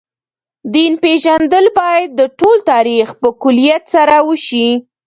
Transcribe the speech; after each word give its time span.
دین 0.73 0.93
پېژندل 1.03 1.65
باید 1.79 2.09
د 2.19 2.21
ټول 2.39 2.57
تاریخ 2.71 3.07
په 3.21 3.27
کُلیت 3.41 3.83
سره 3.95 4.15
وشي. 4.27 4.67